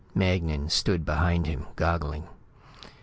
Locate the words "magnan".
0.15-0.67